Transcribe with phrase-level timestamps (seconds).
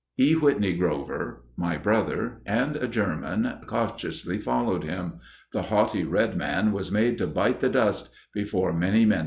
[0.19, 0.33] E.
[0.35, 5.19] Whitney Grover, my brother, and a German cautiously followed him.
[5.53, 9.19] The haughty Red Man was made to bite the dust before many minutes had passed.